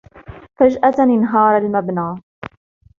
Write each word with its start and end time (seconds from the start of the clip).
فجأة 0.59 1.03
انهار 1.03 1.57
المبنى. 1.57 2.15